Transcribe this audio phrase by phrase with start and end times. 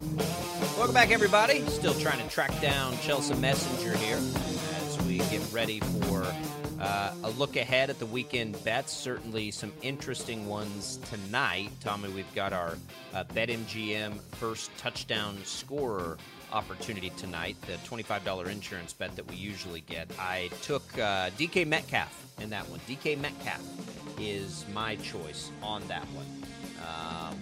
[0.00, 1.60] Welcome back, everybody.
[1.66, 6.24] Still trying to track down Chelsea Messenger here as we get ready for
[6.80, 8.92] uh, a look ahead at the weekend bets.
[8.92, 11.68] Certainly some interesting ones tonight.
[11.80, 12.78] Tommy, we've got our
[13.12, 16.16] uh, BetMGM first touchdown scorer
[16.50, 20.10] opportunity tonight, the $25 insurance bet that we usually get.
[20.18, 22.80] I took uh, DK Metcalf in that one.
[22.88, 23.62] DK Metcalf
[24.18, 26.26] is my choice on that one.
[26.80, 27.38] Um,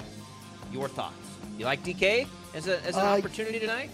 [0.72, 1.16] your thoughts?
[1.58, 3.90] You like DK as, a, as an Uh, opportunity tonight?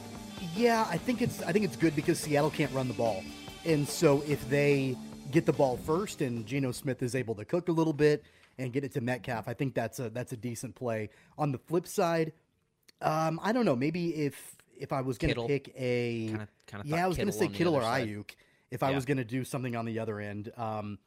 [0.55, 3.23] Yeah, I think it's I think it's good because Seattle can't run the ball,
[3.65, 4.97] and so if they
[5.31, 8.23] get the ball first and Geno Smith is able to cook a little bit
[8.59, 11.09] and get it to Metcalf, I think that's a that's a decent play.
[11.39, 12.33] On the flip side,
[13.01, 13.75] um, I don't know.
[13.77, 17.29] Maybe if if I was going to pick a Kinda- kinda yeah, I was going
[17.29, 17.83] to say Kittle or.
[17.83, 18.31] Aiyuk.
[18.71, 20.99] If I was going to do something on the other end, um,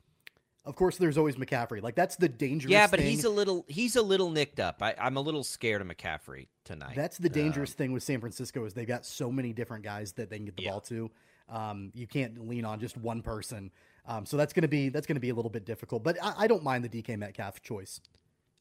[0.67, 1.81] of course, there's always McCaffrey.
[1.81, 2.71] Like that's the dangerous.
[2.71, 3.09] Yeah, but thing.
[3.09, 4.83] he's a little he's a little nicked up.
[4.83, 6.95] I, I'm a little scared of McCaffrey tonight.
[6.95, 10.11] That's the dangerous Um, thing with San Francisco is they've got so many different guys
[10.13, 10.71] that they can get the Yeah.
[10.71, 11.09] ball to.
[11.49, 13.71] Um, you can't lean on just one person.
[14.05, 16.03] Um, so that's gonna be that's gonna be a little bit difficult.
[16.03, 17.99] But I, I don't mind the DK Metcalf choice.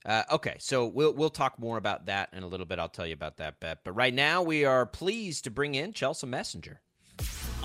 [0.05, 2.79] Uh, okay, so we'll we'll talk more about that in a little bit.
[2.79, 3.79] I'll tell you about that bet.
[3.83, 6.81] But right now, we are pleased to bring in Chelsea Messenger.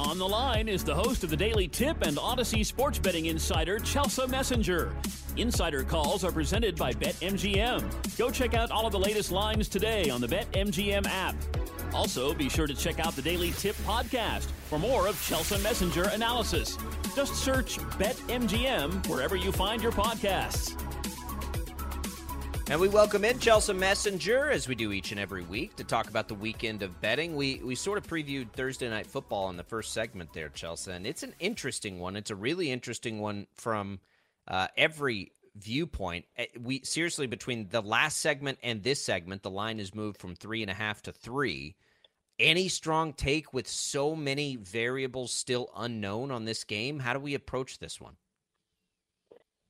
[0.01, 3.77] On the line is the host of the Daily Tip and Odyssey Sports Betting Insider,
[3.77, 4.93] Chelsea Messenger.
[5.37, 8.17] Insider calls are presented by BetMGM.
[8.17, 11.35] Go check out all of the latest lines today on the BetMGM app.
[11.93, 16.05] Also, be sure to check out the Daily Tip podcast for more of Chelsea Messenger
[16.05, 16.79] analysis.
[17.15, 20.75] Just search BetMGM wherever you find your podcasts.
[22.71, 26.07] And we welcome in Chelsea Messenger as we do each and every week to talk
[26.07, 27.35] about the weekend of betting.
[27.35, 31.05] We we sort of previewed Thursday night football in the first segment there, Chelsea, and
[31.05, 32.15] it's an interesting one.
[32.15, 33.99] It's a really interesting one from
[34.47, 36.23] uh, every viewpoint.
[36.37, 40.33] Eh, We seriously between the last segment and this segment, the line has moved from
[40.33, 41.75] three and a half to three.
[42.39, 46.99] Any strong take with so many variables still unknown on this game?
[46.99, 48.15] How do we approach this one?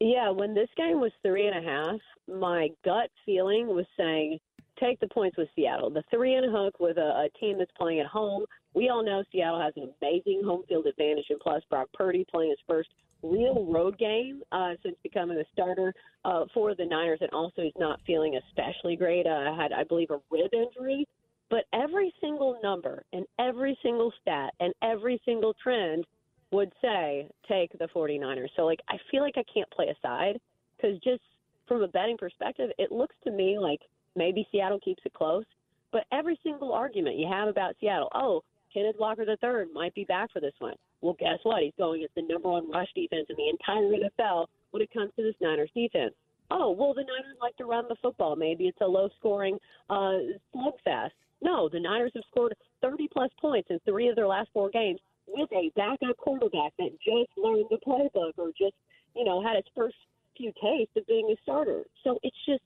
[0.03, 4.39] Yeah, when this game was three and a half, my gut feeling was saying
[4.79, 5.91] take the points with Seattle.
[5.91, 8.45] The three and a hook with a, a team that's playing at home.
[8.73, 12.49] We all know Seattle has an amazing home field advantage, and plus Brock Purdy playing
[12.49, 12.89] his first
[13.21, 15.93] real road game uh, since becoming a starter
[16.25, 19.27] uh, for the Niners, and also he's not feeling especially great.
[19.27, 21.07] Uh, had I believe a rib injury,
[21.51, 26.05] but every single number and every single stat and every single trend
[26.51, 28.49] would say take the 49ers.
[28.55, 30.39] So like I feel like I can't play aside
[30.79, 31.21] cuz just
[31.67, 33.81] from a betting perspective, it looks to me like
[34.15, 35.45] maybe Seattle keeps it close,
[35.91, 40.31] but every single argument you have about Seattle, oh, Kenneth Walker III might be back
[40.31, 40.75] for this one.
[41.01, 41.63] Well, guess what?
[41.63, 45.11] He's going as the number one rush defense in the entire NFL when it comes
[45.15, 46.13] to this Niners defense.
[46.49, 48.35] Oh, well, the Niners like to run the football.
[48.35, 49.57] Maybe it's a low scoring
[49.89, 50.19] uh,
[50.55, 51.11] slugfest.
[51.41, 54.99] No, the Niners have scored 30 plus points in three of their last four games
[55.33, 58.75] with a backup quarterback that just learned the playbook or just,
[59.15, 59.95] you know, had its first
[60.37, 61.83] few tastes of being a starter.
[62.03, 62.61] So it's just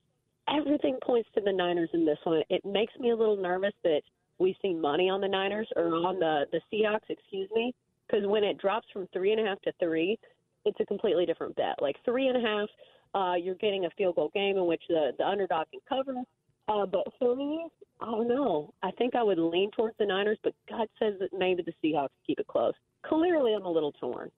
[0.47, 2.43] everything points to the Niners in this one.
[2.49, 4.01] It makes me a little nervous that
[4.39, 7.73] we've seen money on the Niners or on the the Seahawks, excuse me,
[8.07, 10.17] because when it drops from three and a half to three,
[10.65, 11.81] it's a completely different bet.
[11.81, 12.69] Like three and a half,
[13.13, 16.21] uh, you're getting a field goal game in which the the underdog can cover.
[16.67, 17.65] Uh, but three,
[18.01, 18.73] Oh, I don't.
[18.83, 22.09] I think I would lean towards the Niners, but God says that maybe the Seahawks
[22.28, 22.73] keep it close.
[23.03, 24.31] Clearly, I'm a little torn.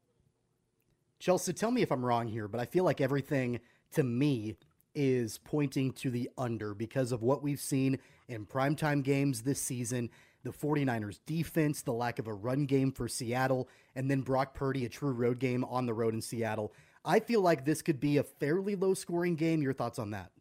[1.20, 3.60] Chelsea, tell me if I'm wrong here, but I feel like everything
[3.94, 4.56] to me
[4.94, 7.98] is pointing to the under because of what we've seen
[8.28, 10.10] in primetime games this season.
[10.44, 14.86] The 49ers defense, the lack of a run game for Seattle, and then Brock Purdy,
[14.86, 16.74] a true road game on the road in Seattle.
[17.04, 19.62] I feel like this could be a fairly low scoring game.
[19.62, 20.32] Your thoughts on that?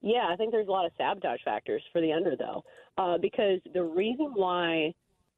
[0.00, 2.62] Yeah, I think there's a lot of sabotage factors for the under, though,
[2.98, 4.94] uh, because the reason why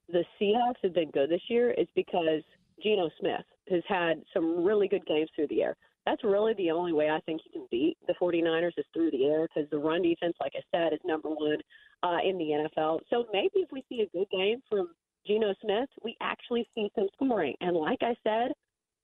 [0.08, 2.42] the Seahawks have been good this year is because
[2.82, 5.76] Geno Smith has had some really good games through the air.
[6.06, 9.26] That's really the only way I think you can beat the 49ers is through the
[9.26, 11.58] air because the run defense, like I said, is number one
[12.02, 13.00] uh, in the NFL.
[13.10, 14.88] So maybe if we see a good game from
[15.26, 17.54] Geno Smith, we actually see some scoring.
[17.60, 18.52] And like I said,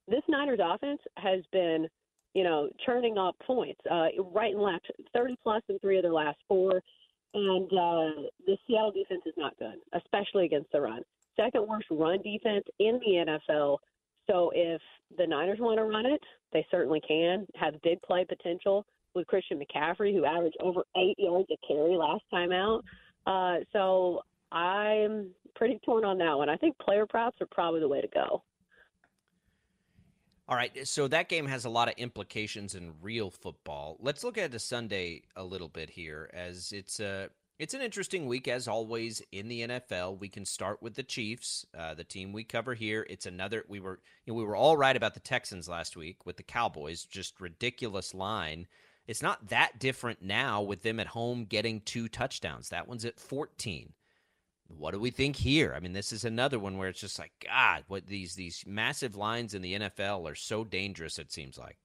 [0.08, 1.88] this Niners offense has been–
[2.36, 6.12] you know, churning up points uh, right and left, 30 plus in three of their
[6.12, 6.82] last four.
[7.32, 11.00] And uh, the Seattle defense is not good, especially against the run.
[11.34, 13.78] Second worst run defense in the NFL.
[14.26, 14.82] So if
[15.16, 16.20] the Niners want to run it,
[16.52, 17.46] they certainly can.
[17.54, 18.84] Have big play potential
[19.14, 22.84] with Christian McCaffrey, who averaged over eight yards a carry last time out.
[23.26, 24.20] Uh, so
[24.52, 26.50] I'm pretty torn on that one.
[26.50, 28.42] I think player props are probably the way to go.
[30.48, 33.96] All right, so that game has a lot of implications in real football.
[33.98, 38.26] Let's look at the Sunday a little bit here, as it's a It's an interesting
[38.26, 40.20] week, as always, in the NFL.
[40.20, 43.04] We can start with the Chiefs, uh, the team we cover here.
[43.10, 43.64] It's another.
[43.66, 46.42] We were, you know, we were all right about the Texans last week with the
[46.44, 47.04] Cowboys.
[47.04, 48.68] Just ridiculous line.
[49.08, 52.68] It's not that different now with them at home getting two touchdowns.
[52.68, 53.94] That one's at 14.
[54.68, 55.74] What do we think here?
[55.76, 59.16] I mean, this is another one where it's just like, God, what these these massive
[59.16, 61.18] lines in the NFL are so dangerous.
[61.18, 61.78] It seems like.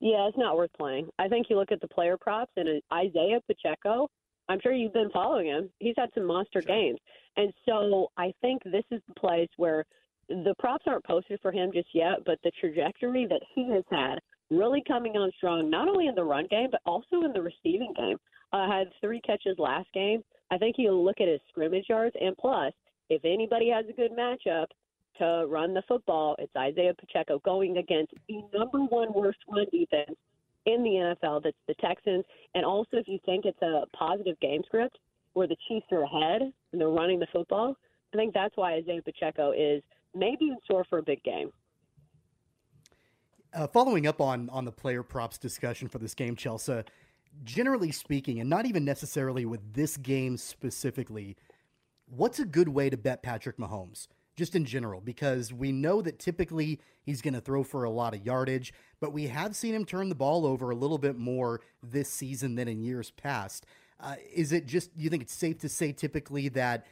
[0.00, 1.08] Yeah, it's not worth playing.
[1.18, 4.08] I think you look at the player props and Isaiah Pacheco
[4.48, 5.70] I'm sure you've been following him.
[5.78, 6.74] He's had some monster sure.
[6.74, 6.98] games.
[7.36, 9.84] And so I think this is the place where
[10.28, 14.18] the props aren't posted for him just yet, but the trajectory that he has had
[14.50, 17.92] really coming on strong, not only in the run game, but also in the receiving
[17.96, 18.16] game.
[18.52, 20.22] Uh, had three catches last game.
[20.50, 22.72] I think you look at his scrimmage yards, and plus,
[23.10, 24.66] if anybody has a good matchup
[25.18, 30.16] to run the football, it's Isaiah Pacheco going against the number one worst run defense
[30.66, 32.24] in the NFL that's the Texans.
[32.54, 34.98] And also, if you think it's a positive game script
[35.32, 37.74] where the Chiefs are ahead and they're running the football,
[38.12, 39.82] I think that's why Isaiah Pacheco is
[40.14, 41.50] maybe in store for a big game.
[43.54, 46.82] Uh, following up on on the player props discussion for this game, Chelsea,
[47.44, 51.36] generally speaking, and not even necessarily with this game specifically,
[52.06, 54.08] what's a good way to bet Patrick Mahomes?
[54.38, 58.14] just in general, because we know that typically he's going to throw for a lot
[58.14, 61.60] of yardage, but we have seen him turn the ball over a little bit more
[61.82, 63.66] this season than in years past.
[63.98, 66.86] Uh, is it just, you think it's safe to say typically that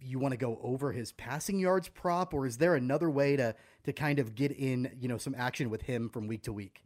[0.00, 3.52] you want to go over his passing yards prop, or is there another way to,
[3.82, 6.84] to kind of get in, you know, some action with him from week to week?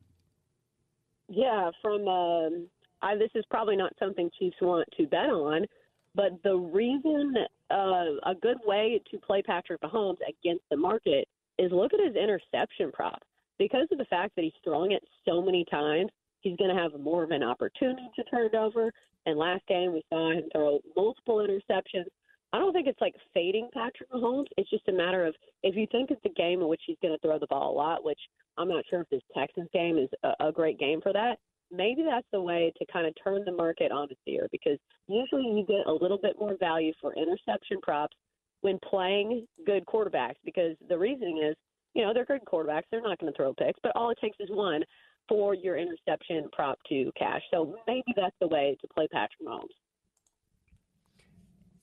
[1.28, 2.68] Yeah, from, um,
[3.02, 5.66] I, this is probably not something Chiefs want to bet on,
[6.14, 7.34] but the reason
[7.70, 12.16] uh, a good way to play Patrick Mahomes against the market is look at his
[12.16, 13.22] interception prop.
[13.58, 16.10] Because of the fact that he's throwing it so many times,
[16.40, 18.90] he's going to have more of an opportunity to turn it over.
[19.26, 22.06] And last game, we saw him throw multiple interceptions.
[22.52, 24.46] I don't think it's like fading Patrick Mahomes.
[24.56, 27.14] It's just a matter of if you think it's a game in which he's going
[27.14, 28.18] to throw the ball a lot, which
[28.58, 31.38] I'm not sure if this Texans game is a, a great game for that
[31.70, 34.78] maybe that's the way to kind of turn the market on its ear because
[35.08, 38.16] usually you get a little bit more value for interception props
[38.62, 41.56] when playing good quarterbacks because the reasoning is,
[41.94, 42.82] you know, they're good quarterbacks.
[42.90, 44.82] They're not going to throw picks, but all it takes is one
[45.28, 47.42] for your interception prop to cash.
[47.50, 49.68] So maybe that's the way to play Patrick Mahomes.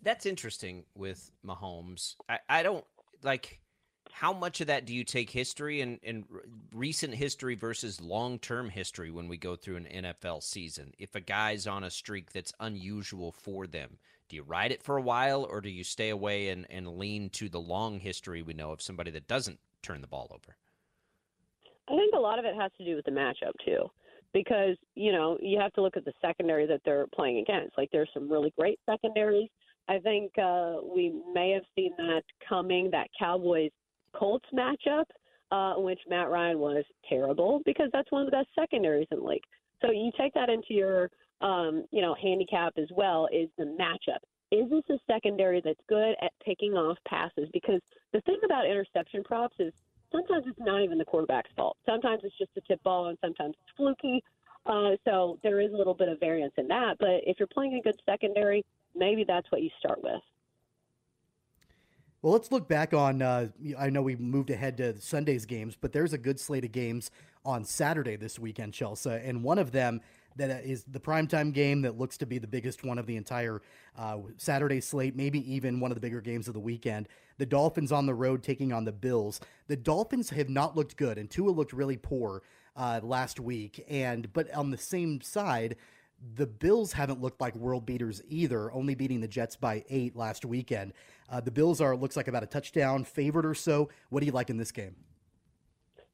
[0.01, 2.16] That's interesting with Mahomes.
[2.30, 2.86] I, I don't
[3.24, 3.60] like
[4.19, 6.24] how much of that do you take history and, and
[6.74, 10.92] recent history versus long term history when we go through an NFL season?
[10.98, 14.98] If a guy's on a streak that's unusual for them, do you ride it for
[14.98, 18.56] a while or do you stay away and, and lean to the long history we
[18.56, 20.58] know of somebody that doesn't turn the ball over?
[21.88, 23.92] I think a lot of it has to do with the matchup too.
[24.34, 27.78] Because, you know, you have to look at the secondary that they're playing against.
[27.78, 29.50] Like there's some really great secondaries.
[29.88, 33.72] I think uh, we may have seen that coming, that Cowboys
[34.18, 35.06] Colts matchup,
[35.52, 39.25] uh, which Matt Ryan was terrible because that's one of the best secondaries in the
[39.25, 39.44] league.
[39.81, 41.10] So you take that into your,
[41.42, 44.19] um, you know, handicap as well is the matchup.
[44.52, 47.50] Is this a secondary that's good at picking off passes?
[47.54, 47.81] Because
[48.14, 49.74] the thing about interception props is
[50.12, 51.78] sometimes it's not even the quarterback's fault.
[51.86, 54.24] Sometimes it's just a tip ball, and sometimes it's fluky.
[54.66, 56.98] Uh, so there is a little bit of variance in that.
[57.00, 58.66] But if you're playing a good secondary,
[58.96, 60.22] maybe that's what you start with.
[62.24, 63.21] Well, let's look back on.
[63.21, 66.71] Uh, I know we moved ahead to Sunday's games, but there's a good slate of
[66.71, 67.12] games
[67.45, 70.02] on Saturday this weekend, Chelsea, and one of them
[70.36, 73.62] that uh, the primetime game that looks to be the biggest one of the entire
[73.97, 77.07] uh, Saturday slate, maybe even one of the bigger games of the weekend.
[77.38, 79.40] The Dolphins on the road taking on the Bills.
[79.68, 82.42] The Dolphins have not looked good, and Tua looked really poor
[82.76, 83.86] uh, last week.
[83.88, 85.76] And but on the same side,
[86.36, 90.45] the Bills haven't looked like world beaters either, only beating the Jets by eight last
[90.45, 90.94] weekend.
[91.30, 93.90] Uh, the Bills are looks like about a touchdown favorite or so.
[94.09, 94.95] What do you like in this game?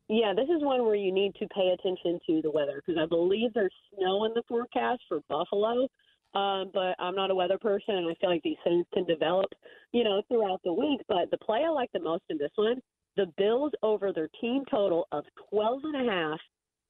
[0.10, 3.06] Yeah, this is one where you need to pay attention to the weather because I
[3.06, 5.88] believe there's snow in the forecast for Buffalo.
[6.36, 9.52] Um, but I'm not a weather person, and I feel like these things can develop,
[9.92, 11.02] you know, throughout the week.
[11.08, 12.82] But the play I like the most in this one,
[13.16, 16.40] the Bills over their team total of 12 and a half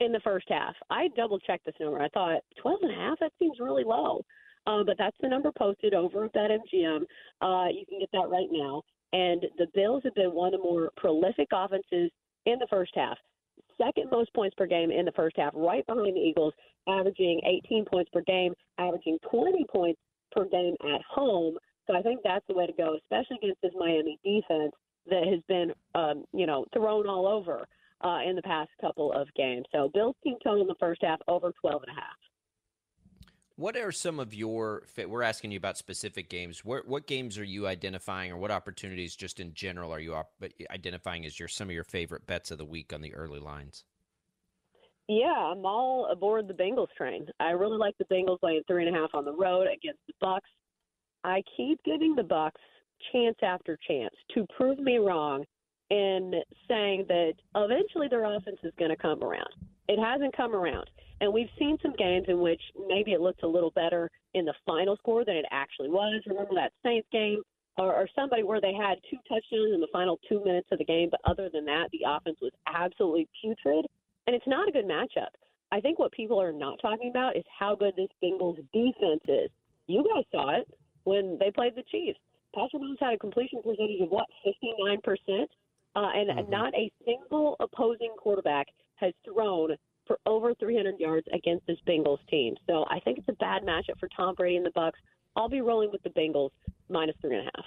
[0.03, 0.75] in the first half.
[0.89, 2.01] I double checked this number.
[2.01, 3.19] I thought 12 and a half.
[3.19, 4.21] That seems really low.
[4.65, 7.01] Uh, but that's the number posted over at BetMGM.
[7.41, 8.81] Uh, you can get that right now.
[9.11, 12.11] And the Bills have been one of the more prolific offenses
[12.45, 13.17] in the first half.
[13.77, 16.53] Second most points per game in the first half, right behind the Eagles,
[16.87, 19.99] averaging 18 points per game, averaging 20 points
[20.31, 21.55] per game at home.
[21.87, 24.71] So I think that's the way to go, especially against this Miami defense
[25.09, 27.67] that has been, um, you know, thrown all over
[28.03, 29.65] uh, in the past couple of games.
[29.71, 32.17] So Bills team total in the first half over 12 and a half.
[33.55, 34.83] What are some of your?
[34.97, 36.65] We're asking you about specific games.
[36.65, 40.17] What what games are you identifying, or what opportunities, just in general, are you
[40.71, 43.85] identifying as your some of your favorite bets of the week on the early lines?
[45.07, 47.27] Yeah, I'm all aboard the Bengals train.
[47.39, 50.13] I really like the Bengals laying three and a half on the road against the
[50.23, 50.39] Bucs.
[51.23, 52.51] I keep giving the Bucs
[53.11, 55.43] chance after chance to prove me wrong
[55.93, 59.53] in saying that eventually their offense is going to come around.
[59.87, 60.89] It hasn't come around.
[61.21, 64.55] And we've seen some games in which maybe it looked a little better in the
[64.65, 66.23] final score than it actually was.
[66.25, 67.43] Remember that Saints game
[67.77, 70.85] or, or somebody where they had two touchdowns in the final two minutes of the
[70.85, 73.85] game, but other than that, the offense was absolutely putrid.
[74.25, 75.29] And it's not a good matchup.
[75.71, 79.51] I think what people are not talking about is how good this Bengals defense is.
[79.85, 80.67] You guys saw it
[81.03, 82.19] when they played the Chiefs.
[82.55, 85.45] Patrick Mahomes had a completion percentage of what, 59%?
[85.95, 86.49] Uh, and mm-hmm.
[86.49, 89.75] not a single opposing quarterback has thrown
[90.07, 92.55] for over 300 yards against this Bengals team.
[92.67, 94.93] So I think it's a bad matchup for Tom Brady and the Bucs.
[95.35, 96.51] I'll be rolling with the Bengals
[96.89, 97.65] minus three and a half.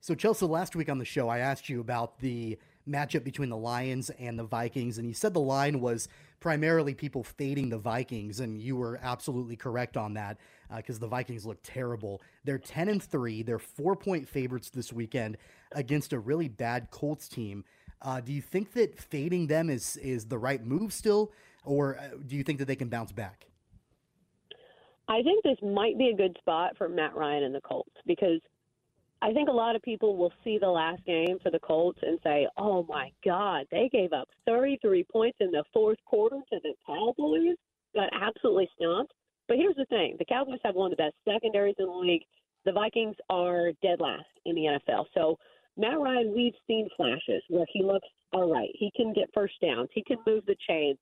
[0.00, 2.58] So Chelsea, last week on the show, I asked you about the
[2.88, 6.08] matchup between the Lions and the Vikings, and you said the line was
[6.40, 10.38] primarily people fading the Vikings, and you were absolutely correct on that
[10.76, 12.20] because uh, the Vikings look terrible.
[12.44, 13.42] They're ten and three.
[13.42, 15.36] They're four point favorites this weekend
[15.72, 17.64] against a really bad Colts team.
[18.00, 21.32] Uh, do you think that fading them is is the right move still,
[21.64, 23.46] or uh, do you think that they can bounce back?
[25.08, 28.40] I think this might be a good spot for Matt Ryan and the Colts because
[29.22, 32.18] I think a lot of people will see the last game for the Colts and
[32.24, 36.74] say, "Oh my God, they gave up 33 points in the fourth quarter to the
[36.84, 37.56] Cowboys,
[37.94, 39.12] got absolutely stomped."
[39.46, 42.24] But here's the thing: the Cowboys have one of the best secondaries in the league.
[42.64, 45.06] The Vikings are dead last in the NFL.
[45.14, 45.38] So
[45.76, 48.70] Matt Ryan, we've seen flashes where he looks all right.
[48.74, 49.88] He can get first downs.
[49.94, 50.98] He can move the chains.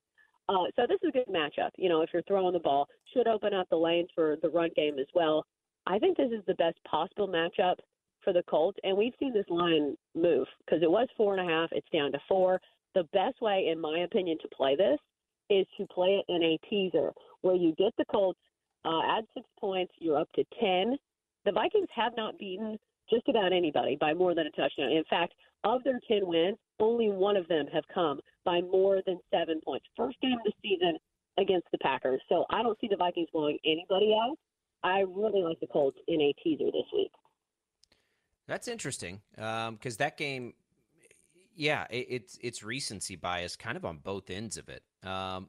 [0.46, 1.70] Uh, so this is a good matchup.
[1.78, 4.70] You know, if you're throwing the ball, should open up the lanes for the run
[4.76, 5.46] game as well.
[5.86, 7.76] I think this is the best possible matchup
[8.24, 11.52] for the Colts, and we've seen this line move because it was four and a
[11.52, 11.70] half.
[11.72, 12.60] It's down to four.
[12.94, 14.98] The best way, in my opinion, to play this
[15.48, 17.12] is to play it in a teaser
[17.42, 18.38] where you get the Colts,
[18.84, 20.96] uh, add six points, you're up to ten.
[21.44, 24.90] The Vikings have not beaten just about anybody by more than a touchdown.
[24.90, 25.34] In fact,
[25.64, 29.84] of their 10 wins, only one of them have come by more than seven points.
[29.96, 30.96] First game of the season
[31.38, 32.20] against the Packers.
[32.28, 34.36] So I don't see the Vikings blowing anybody out.
[34.82, 37.10] I really like the Colts in a teaser this week.
[38.50, 40.54] That's interesting because um, that game,
[41.54, 44.82] yeah, it, it's it's recency bias kind of on both ends of it.
[45.04, 45.48] Um,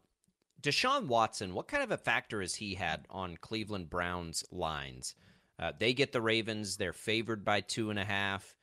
[0.62, 5.15] Deshaun Watson, what kind of a factor has he had on Cleveland Browns lines?
[5.58, 6.77] Uh, they get the Ravens.
[6.77, 8.53] They're favored by two and a half.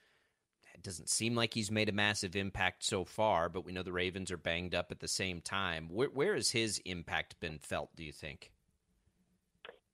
[0.72, 3.90] It doesn't seem like he's made a massive impact so far, but we know the
[3.90, 5.88] Ravens are banged up at the same time.
[5.90, 8.52] Where, where has his impact been felt, do you think?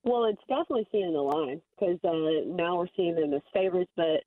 [0.02, 3.90] Well, it's definitely seen in the line because uh, now we're seeing them as favorites,
[3.96, 4.22] but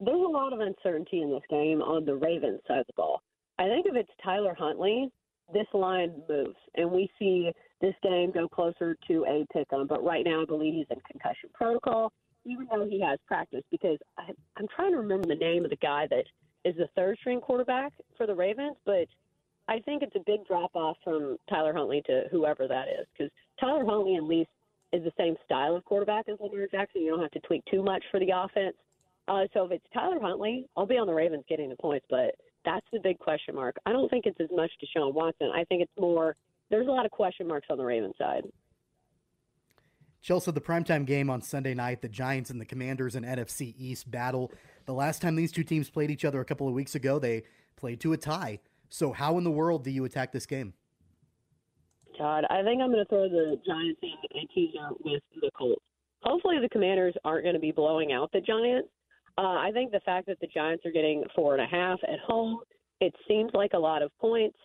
[0.00, 3.22] there's a lot of uncertainty in this game on the Ravens side of the ball.
[3.58, 5.10] I think if it's Tyler Huntley,
[5.52, 7.50] this line moves, and we see
[7.80, 9.86] this game go closer to a pick 'em.
[9.86, 12.12] But right now, I believe he's in concussion protocol,
[12.44, 13.62] even though he has practice.
[13.70, 16.24] Because I, I'm trying to remember the name of the guy that
[16.64, 19.06] is the third string quarterback for the Ravens, but
[19.68, 23.06] I think it's a big drop off from Tyler Huntley to whoever that is.
[23.12, 24.50] Because Tyler Huntley, at least,
[24.92, 27.02] is the same style of quarterback as Lamar Jackson.
[27.02, 28.76] You don't have to tweak too much for the offense.
[29.28, 32.34] Uh, so if it's Tyler Huntley, I'll be on the Ravens getting the points, but
[32.64, 33.76] that's the big question mark.
[33.86, 35.50] I don't think it's as much Deshaun Watson.
[35.54, 36.36] I think it's more
[36.70, 38.42] there's a lot of question marks on the Ravens side.
[40.20, 44.10] Chelsea, the primetime game on Sunday night, the Giants and the Commanders in NFC East
[44.10, 44.50] battle.
[44.84, 47.44] The last time these two teams played each other a couple of weeks ago, they
[47.76, 48.58] played to a tie.
[48.88, 50.74] So, how in the world do you attack this game?
[52.18, 55.82] God, I think I'm going to throw the Giants in a teaser with the Colts.
[56.22, 58.88] Hopefully, the Commanders aren't going to be blowing out the Giants.
[59.38, 62.18] Uh, I think the fact that the Giants are getting four and a half at
[62.20, 62.60] home,
[63.00, 64.56] it seems like a lot of points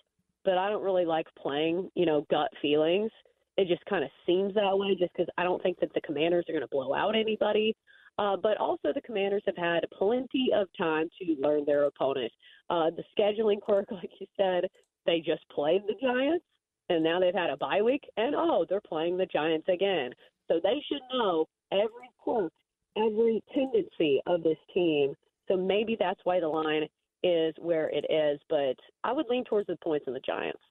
[0.44, 3.12] but I don't really like playing, you know, gut feelings.
[3.58, 6.46] It just kind of seems that way just because I don't think that the commanders
[6.48, 7.76] are going to blow out anybody.
[8.18, 12.32] Uh, but also, the commanders have had plenty of time to learn their opponent.
[12.70, 14.66] Uh, the scheduling quirk, like you said,
[15.06, 16.46] they just played the Giants,
[16.90, 20.12] and now they've had a bye week, and oh, they're playing the Giants again.
[20.48, 22.52] So they should know every quirk,
[22.98, 25.16] every tendency of this team.
[25.48, 26.88] So maybe that's why the line
[27.24, 30.62] is where it is, but I would lean towards the points in the Giants.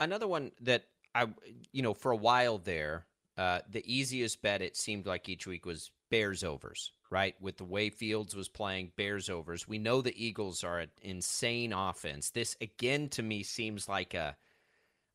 [0.00, 1.28] Another one that I,
[1.72, 3.06] you know, for a while there,
[3.38, 7.34] uh, the easiest bet it seemed like each week was Bears overs, right?
[7.40, 9.66] With the way Fields was playing, Bears overs.
[9.66, 12.30] We know the Eagles are an insane offense.
[12.30, 14.36] This again to me seems like a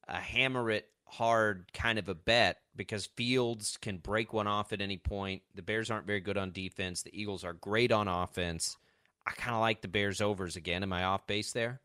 [0.07, 4.81] a hammer it hard kind of a bet because Fields can break one off at
[4.81, 5.41] any point.
[5.55, 7.01] The Bears aren't very good on defense.
[7.01, 8.77] The Eagles are great on offense.
[9.27, 10.83] I kind of like the Bears overs again.
[10.83, 11.81] Am I off base there?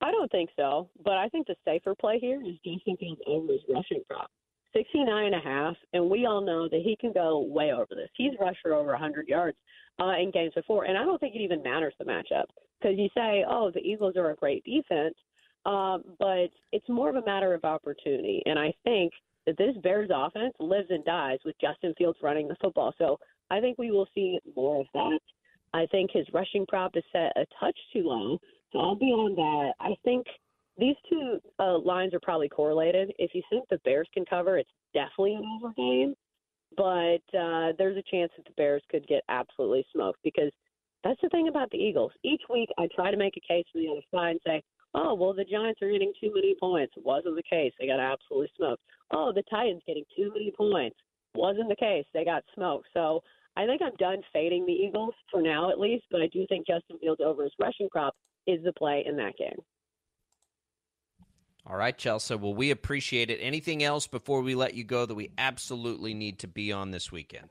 [0.00, 3.52] I don't think so, but I think the safer play here is Justin Fields over
[3.52, 4.30] his rushing prop.
[4.76, 8.10] 69 and a half, and we all know that he can go way over this.
[8.14, 9.56] He's rushed for over 100 yards
[9.98, 12.44] uh, in games before, and I don't think it even matters the matchup
[12.80, 15.14] because you say, oh, the Eagles are a great defense,
[15.68, 18.42] um, but it's more of a matter of opportunity.
[18.46, 19.12] And I think
[19.46, 22.94] that this Bears offense lives and dies with Justin Fields running the football.
[22.96, 23.18] So
[23.50, 25.20] I think we will see more of that.
[25.74, 28.38] I think his rushing prop is set a touch too low.
[28.72, 29.74] So I'll be on that.
[29.78, 30.26] I think
[30.78, 33.12] these two uh, lines are probably correlated.
[33.18, 36.14] If you think the Bears can cover, it's definitely an over game.
[36.78, 40.50] But uh, there's a chance that the Bears could get absolutely smoked because
[41.04, 42.12] that's the thing about the Eagles.
[42.24, 44.62] Each week I try to make a case for the other side and say,
[44.94, 46.94] oh, well, the Giants are getting too many points.
[46.96, 47.72] Wasn't the case.
[47.78, 48.82] They got absolutely smoked.
[49.12, 50.96] Oh, the Titans getting too many points.
[51.34, 52.04] Wasn't the case.
[52.14, 52.88] They got smoked.
[52.94, 53.22] So
[53.56, 56.04] I think I'm done fading the Eagles for now, at least.
[56.10, 58.14] But I do think Justin Fields over his rushing crop
[58.46, 59.58] is the play in that game.
[61.66, 62.34] All right, Chelsea.
[62.34, 63.38] Well, we appreciate it.
[63.42, 67.12] Anything else before we let you go that we absolutely need to be on this
[67.12, 67.50] weekend?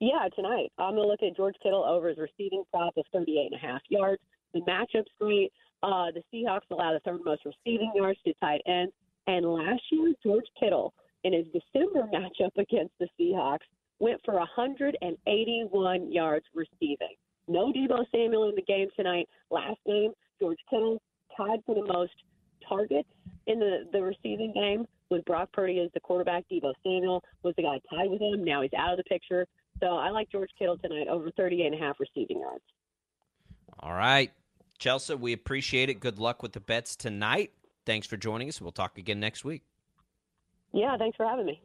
[0.00, 3.52] Yeah, tonight I'm going to look at George Kittle over his receiving prop of 38
[3.52, 4.20] and a half yards.
[4.52, 5.50] The matchup's great.
[5.84, 8.92] Uh, the Seahawks allow the third most receiving yards to tight ends.
[9.26, 13.66] And last year, George Kittle in his December matchup against the Seahawks
[13.98, 17.14] went for 181 yards receiving.
[17.48, 19.28] No Deebo Samuel in the game tonight.
[19.50, 21.02] Last game, George Kittle
[21.36, 22.14] tied for the most
[22.66, 23.08] targets
[23.46, 26.44] in the, the receiving game with Brock Purdy as the quarterback.
[26.50, 28.42] Deebo Samuel was the guy tied with him.
[28.42, 29.46] Now he's out of the picture.
[29.80, 32.64] So I like George Kittle tonight over 38 and a half receiving yards.
[33.80, 34.32] All right.
[34.78, 36.00] Chelsea, we appreciate it.
[36.00, 37.52] Good luck with the bets tonight.
[37.86, 38.60] Thanks for joining us.
[38.60, 39.62] We'll talk again next week.
[40.72, 41.60] Yeah, thanks for having me.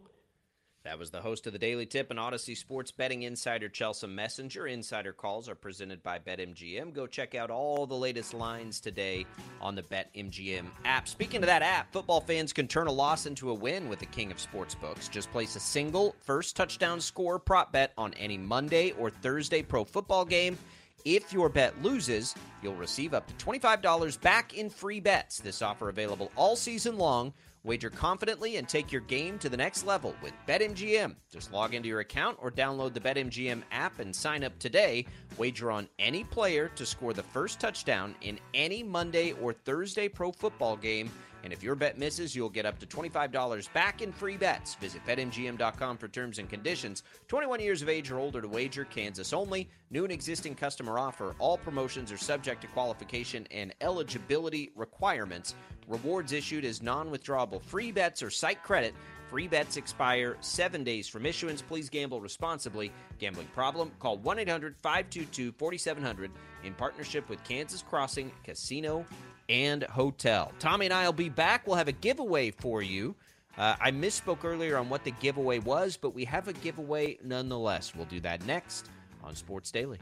[0.85, 4.67] That was the host of the Daily Tip and Odyssey Sports Betting Insider Chelsea Messenger.
[4.67, 6.93] Insider calls are presented by BetMGM.
[6.93, 9.25] Go check out all the latest lines today
[9.59, 11.09] on the BetMGM app.
[11.09, 14.05] Speaking of that app, football fans can turn a loss into a win with the
[14.05, 15.11] king of sportsbooks.
[15.11, 19.83] Just place a single first touchdown score prop bet on any Monday or Thursday pro
[19.83, 20.57] football game.
[21.05, 25.39] If your bet loses, you'll receive up to $25 back in free bets.
[25.39, 27.33] This offer available all season long
[27.63, 31.15] Wager confidently and take your game to the next level with BetMGM.
[31.31, 35.05] Just log into your account or download the BetMGM app and sign up today.
[35.37, 40.31] Wager on any player to score the first touchdown in any Monday or Thursday pro
[40.31, 41.11] football game
[41.43, 44.75] and if your bet misses, you'll get up to $25 back in free bets.
[44.75, 47.03] Visit BetMGM.com for terms and conditions.
[47.27, 49.69] 21 years of age or older to wager, Kansas only.
[49.89, 51.35] New and existing customer offer.
[51.39, 55.55] All promotions are subject to qualification and eligibility requirements.
[55.87, 58.93] Rewards issued as non withdrawable free bets or site credit.
[59.29, 61.61] Free bets expire seven days from issuance.
[61.61, 62.91] Please gamble responsibly.
[63.19, 63.91] Gambling problem?
[63.99, 66.31] Call 1 800 522 4700
[66.63, 69.05] in partnership with Kansas Crossing Casino
[69.49, 70.53] and Hotel.
[70.59, 71.67] Tommy and I will be back.
[71.67, 73.15] We'll have a giveaway for you.
[73.57, 77.93] Uh, I misspoke earlier on what the giveaway was, but we have a giveaway nonetheless.
[77.95, 78.89] We'll do that next
[79.23, 79.99] on Sports Daily.